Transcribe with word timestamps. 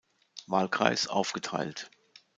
Wahlkreis 0.47 1.05
aufgeteilt. 1.07 1.91